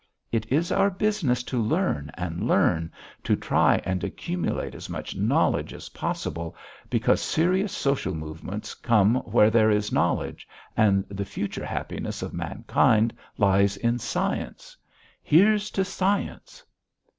[0.31, 2.91] "It is our business to learn and learn,
[3.23, 6.55] to try and accumulate as much knowledge as possible,
[6.89, 13.13] because serious social movements come where there is knowledge, and the future happiness of mankind
[13.37, 14.75] lies in science.
[15.21, 16.63] Here's to science!"